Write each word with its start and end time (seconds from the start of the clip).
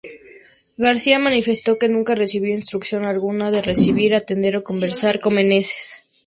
García 0.77 1.19
manifestó 1.19 1.77
que 1.77 1.87
nunca 1.87 2.15
recibió 2.15 2.55
instrucción 2.55 3.03
alguna, 3.05 3.51
de 3.51 3.61
recibir, 3.61 4.15
atender 4.15 4.57
o 4.57 4.63
conversar 4.63 5.19
con 5.19 5.35
Meneses. 5.35 6.07